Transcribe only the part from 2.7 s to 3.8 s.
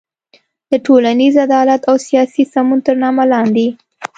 تر نامه لاندې